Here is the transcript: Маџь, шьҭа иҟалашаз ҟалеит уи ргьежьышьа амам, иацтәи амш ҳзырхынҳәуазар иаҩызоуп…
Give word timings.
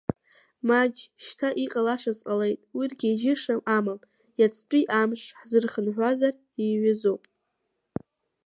Маџь, 0.67 0.99
шьҭа 1.23 1.49
иҟалашаз 1.63 2.19
ҟалеит 2.27 2.59
уи 2.75 2.85
ргьежьышьа 2.91 3.55
амам, 3.77 3.99
иацтәи 4.39 4.83
амш 4.99 5.21
ҳзырхынҳәуазар 5.39 6.33
иаҩызоуп… 6.61 7.23